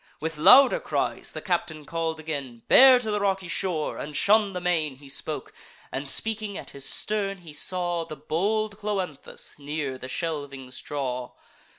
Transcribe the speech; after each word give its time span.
With 0.19 0.39
louder 0.39 0.79
cries 0.79 1.31
the 1.31 1.43
captain 1.43 1.85
call'd 1.85 2.19
again: 2.19 2.63
"Bear 2.67 2.97
to 2.97 3.11
the 3.11 3.19
rocky 3.19 3.47
shore, 3.47 3.99
and 3.99 4.17
shun 4.17 4.53
the 4.53 4.59
main." 4.59 4.95
He 4.95 5.07
spoke, 5.07 5.53
and, 5.91 6.09
speaking, 6.09 6.57
at 6.57 6.71
his 6.71 6.89
stern 6.89 7.37
he 7.41 7.53
saw 7.53 8.05
The 8.05 8.15
bold 8.15 8.79
Cloanthus 8.79 9.59
near 9.59 9.99
the 9.99 10.07
shelvings 10.07 10.81
draw. 10.81 11.33